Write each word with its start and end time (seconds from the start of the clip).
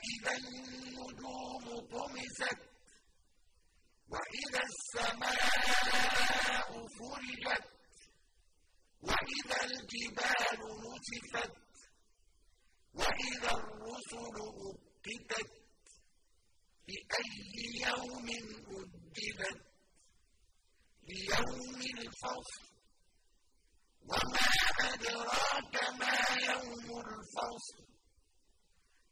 فإذا 0.00 0.36
النجوم 0.36 1.64
طمست 1.92 2.58
وإذا 4.08 4.62
السماء 4.72 5.40
فرجت 6.98 7.64
وإذا 9.02 9.64
الجبال 9.64 10.60
نسفت 10.84 11.52
وإذا 12.94 13.50
الرسل 13.50 14.36
أقتت 14.66 15.50
لأي 16.88 17.30
يوم 17.80 18.28
أجلت 18.68 19.60
ليوم 21.02 21.80
الفصل 21.98 22.64
وما 24.02 24.48
أدراك 24.80 25.74
ما 25.98 26.16
يوم 26.52 26.86
الفصل 27.00 27.99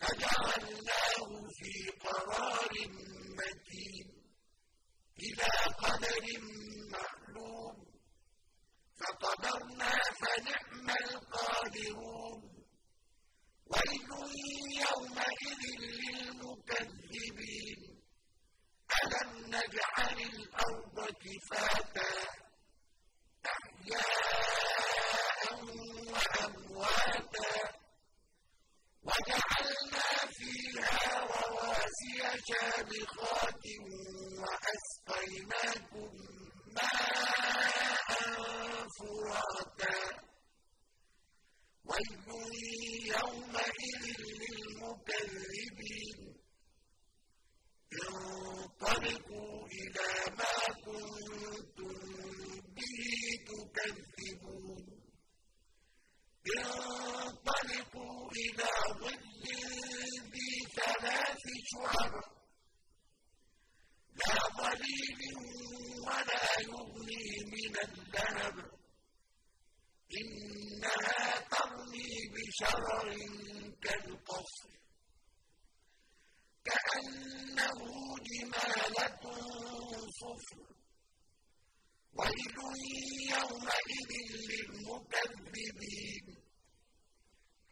فجعلناه 0.00 1.28
في 1.58 1.74
قرار 2.04 2.72
متين 3.38 4.06
إلى 5.18 5.50
قدر 5.82 6.24
معلوم 6.92 7.76
فقدرنا 9.00 9.92
فنعم 10.20 10.88
القادرون 10.90 12.40
ويل 13.72 14.10
يومئذ 14.82 15.62
للمكذبين. 16.12 17.80
ألم 19.02 19.30
نجعل 19.46 20.18
الأرض 20.34 20.96
كفاتا 21.24 22.41
وأمواتا 26.32 27.56
وجعلنا 29.02 30.10
فيها 30.36 31.20
رواسي 31.20 32.18
شامخات 32.48 33.64
وأسقيناكم 34.40 36.12
ماء 36.76 38.10
فراتا 38.98 39.98
ويل 41.84 42.28
يومئذ 43.06 44.02
للمكذبين. 44.40 46.20
انطلقوا 47.92 49.56
إلى 49.66 50.10
ما 50.38 50.56
كنتم 50.84 51.96
به 52.76 52.96
تكذبون 53.48 54.84
انطلقوا 56.56 58.21
إلى 58.32 58.68
ظل 59.00 59.24
ذي 60.32 60.52
ثلاث 60.76 61.44
شعب. 61.70 62.12
لا 64.20 64.36
ظليل 64.58 65.20
ولا 66.06 66.46
يغني 66.60 67.26
من 67.52 67.74
اللهب 67.88 68.56
إنها 70.20 71.38
ترمي 71.50 72.12
بشرر 72.32 73.08
كالقصر. 73.82 74.70
كأنه 76.64 77.80
جمالة 78.30 79.24
صفر. 80.20 80.60
ويل 82.18 82.56
يومئذ 83.30 84.10
للمكذبين. 84.50 86.41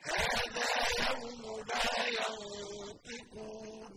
هذا 0.00 0.68
يوم 1.10 1.42
لا 1.68 2.08
ينطقون 2.08 3.94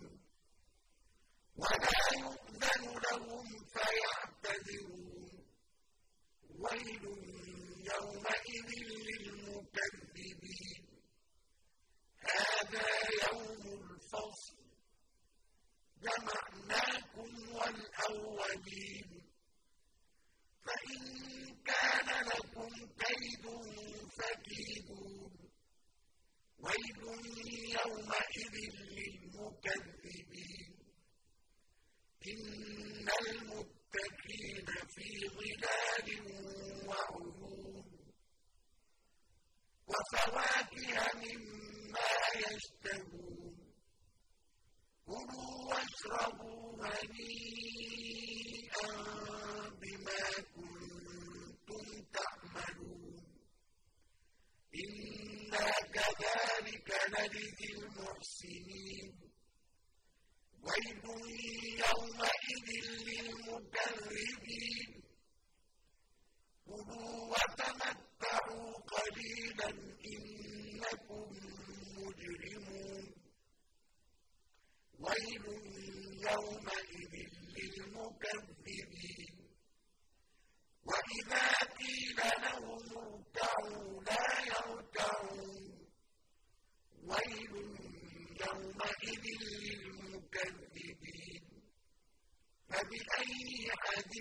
ولا 1.55 2.01
يؤذن 2.19 2.83
لهم 3.03 3.47
فيعتذرون. 3.73 5.45
ويل 6.59 7.03
يومئذ 7.93 8.69
للمكذبين. 9.09 10.83
هذا 12.19 12.87
يوم 13.23 13.63
الفصل. 13.91 14.57
جمعناكم 16.03 17.29
والأولين. 17.55 19.12
يومئذ 27.73 28.55
للمكذبين. 28.97 30.73
إن 32.27 33.07
إنا 56.13 56.61
كذلك 56.61 56.89
نجزي 57.19 57.69
المحسنين. 57.77 59.11
ويل 60.63 61.05
يومئذ 61.83 62.67
للمكذبين. 63.07 64.91
كلوا 66.65 67.17
وتمتعوا 67.31 68.73
قليلا 68.93 69.69
إنكم 70.13 71.27
مجرمون. 71.97 73.05
ويل 74.99 75.45
يومئذ 76.31 76.62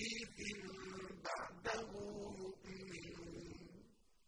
believe 0.03 0.29
in 0.39 0.82